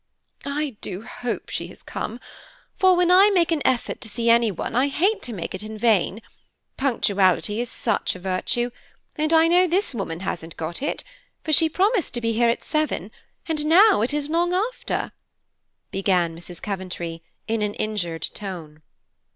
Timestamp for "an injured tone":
17.61-18.81